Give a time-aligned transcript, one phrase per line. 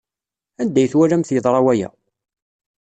[0.61, 1.89] Anda ay twalamt yeḍra waya?